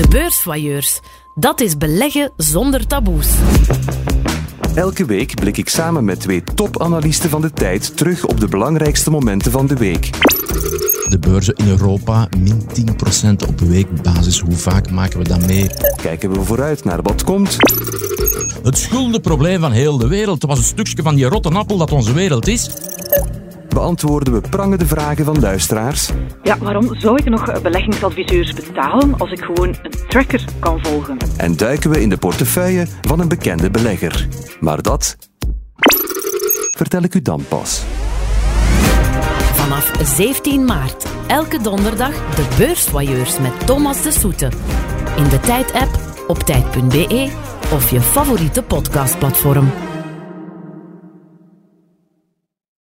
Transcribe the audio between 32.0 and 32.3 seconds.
in de